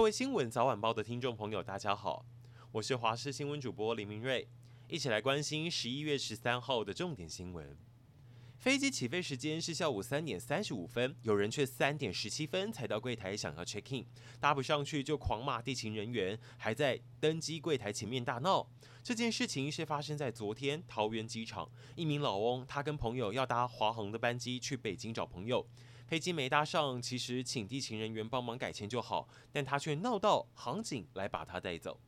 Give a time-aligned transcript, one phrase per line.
[0.00, 2.24] 各位新闻早晚报的听众朋友，大家好，
[2.72, 4.48] 我是华视新闻主播林明瑞，
[4.88, 7.76] 一起来关心十一月十三号的重点新闻。
[8.56, 14.06] 飞机起飞时间是下午三点三十五分，有人却三点十七分才到柜台想要 check in，
[14.40, 18.66] 搭不上去就狂骂地勤人员，还在登机柜台前面大闹。
[19.02, 25.66] 这件事情是发生在昨天桃园机场，一名老翁他跟朋友要搭华航的班机去北京找朋友。
[26.10, 32.00] 飞机没搭上，其实请地勤人员帮忙改签就好，但他却闹到航警来把他带走。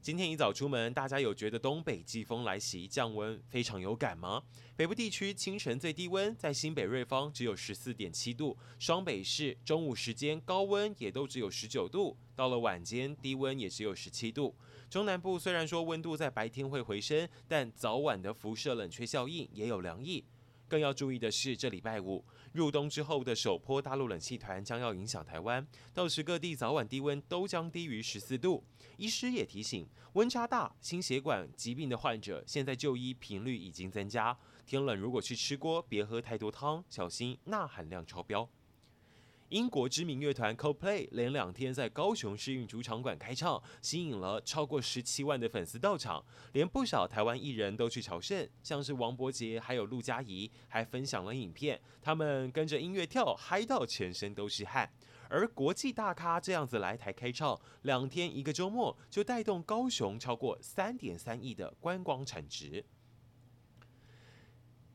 [0.00, 4.42] 今天一早出门，大家有觉得东北季风来袭，降温非常有感吗？
[4.74, 14.52] 北部地区清晨最低温在新北瑞芳只有十四点七度，双北市中午时间高温也都只有十九度，到了晚间低温也只有十七度。
[14.90, 20.24] 中南部虽然说温度在白天会回升，但早晚的辐射冷却效应也有凉意。
[20.68, 28.64] 更要注意的是，这礼拜五入冬之后的首波大陆冷气团将要影响台湾，到时各地早晚低温都将低于十四度。
[28.96, 38.48] 医师也提醒，温差大、心血管疾病的患者现在就医频率已经增加，天冷如果去吃锅，别喝太多汤，小心钠含量超标。
[39.54, 46.24] 英国知名乐团 Coldplay 连两天在高雄世运主场馆开唱，吸引了超过十七万的粉丝到场，
[46.54, 54.90] 连不少台湾艺人都去朝圣，像是王柏杰还有陆佳怡，还分享了影片，他们跟着音乐跳，嗨到全身都是汗。
[55.28, 62.84] 而国际大咖这样子来台开唱，两天一个周末就带动高雄超过三点三亿的观光产值。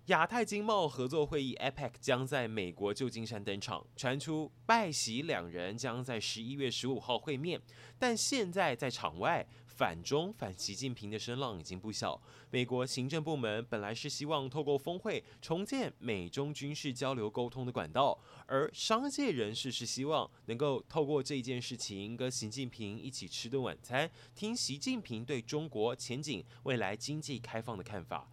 [0.10, 7.62] 亚太经贸合作会议 （APEC） 将在美国旧金山登场，传出拜习两人将在十一月十五号会面。
[8.00, 12.20] 但现在在场外反中反习近平的声浪已经不小。
[12.50, 28.28] 美国行政部门本来是希望透过峰会重建美中军事交流沟通的管道，而商界人士是希望能够透过这件事情跟习近平一起吃顿晚餐，听习近平对中国前景、未来经济开放的看法。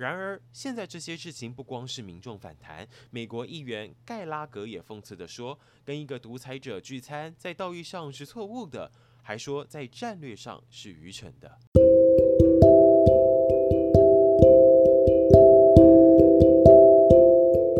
[0.00, 8.90] 然而，现在这些事情不光是民众反弹，美国议员盖拉格也讽刺地说：“跟一个独裁者聚餐，在道义上是错误的，
[9.20, 11.58] 还说在战略上是愚蠢的。”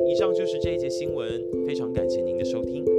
[0.07, 2.90] 以上就是这一节新闻，非常感谢您的收听。